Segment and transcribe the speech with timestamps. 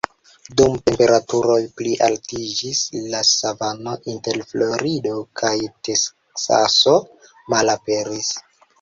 [0.59, 2.81] Dum temperaturoj plialtiĝis,
[3.13, 6.99] la savano inter Florido kaj Teksaso
[7.57, 8.37] malaperis.